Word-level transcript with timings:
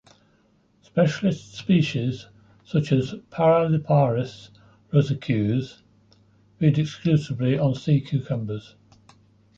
Specialist 0.81 1.53
species 1.53 2.25
such 2.63 2.91
as 2.91 3.13
"Paraliparis 3.29 4.49
rosaceus" 4.91 5.83
feed 6.57 6.79
exclusively 6.79 7.55
on 7.59 7.75
sea 7.75 8.01
cucumbers. 8.01 8.73